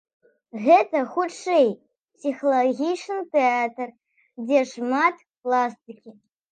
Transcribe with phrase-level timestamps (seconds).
[0.63, 1.67] Гэта, хутчэй,
[2.17, 3.89] псіхалагічны тэатр,
[4.45, 6.11] дзе шмат пластыкі.